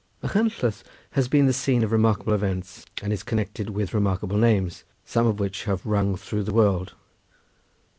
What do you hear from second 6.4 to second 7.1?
the world.